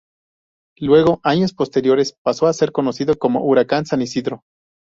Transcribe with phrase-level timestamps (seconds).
[0.79, 4.43] Luego años posteriores pasó a ser conocido como Huracán San Isidro.